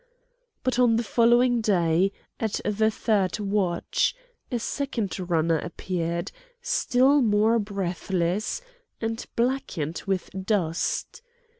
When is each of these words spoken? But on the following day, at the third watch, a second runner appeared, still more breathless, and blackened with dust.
But 0.63 0.79
on 0.79 0.95
the 0.95 1.03
following 1.03 1.61
day, 1.61 2.11
at 2.39 2.59
the 2.65 2.89
third 2.89 3.37
watch, 3.39 4.15
a 4.51 4.57
second 4.57 5.19
runner 5.29 5.59
appeared, 5.59 6.31
still 6.59 7.21
more 7.21 7.59
breathless, 7.59 8.63
and 8.99 9.23
blackened 9.35 10.01
with 10.07 10.31
dust. 10.43 11.21